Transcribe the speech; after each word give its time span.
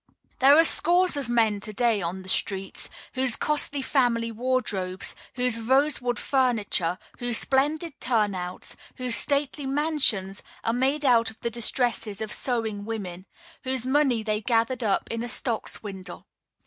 There 0.39 0.57
are 0.57 0.63
scores 0.63 1.15
of 1.15 1.29
men 1.29 1.59
to 1.59 1.73
day 1.73 2.01
on 2.01 2.23
the 2.23 2.27
streets, 2.27 2.89
whose 3.13 3.35
costly 3.35 3.83
family 3.83 4.31
wardrobes, 4.31 5.13
whose 5.35 5.59
rosewood 5.59 6.17
furniture, 6.17 6.97
whose 7.19 7.37
splendid 7.37 7.99
turn 8.01 8.33
outs, 8.33 8.75
whose 8.95 9.13
stately 9.13 9.67
mansions, 9.67 10.41
are 10.63 10.73
made 10.73 11.05
out 11.05 11.29
of 11.29 11.41
the 11.41 11.51
distresses 11.51 12.19
of 12.19 12.33
sewing 12.33 12.83
women, 12.83 13.27
whose 13.63 13.85
money 13.85 14.23
they 14.23 14.41
gathered 14.41 14.81
up 14.83 15.07
in 15.11 15.21
a 15.21 15.29
stock 15.29 15.67
swindle. 15.67 16.25